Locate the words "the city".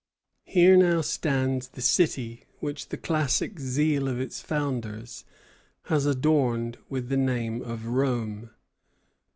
1.67-2.45